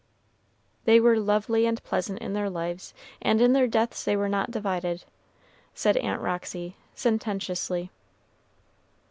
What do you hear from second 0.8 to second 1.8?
"They were lovely and